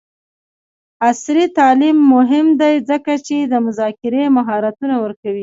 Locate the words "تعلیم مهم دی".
1.57-2.75